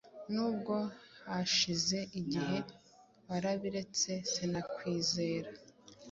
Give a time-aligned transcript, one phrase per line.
[0.33, 0.75] n’ubwo
[1.29, 2.57] hashize igihe
[3.27, 5.49] warabiretse sinakwizera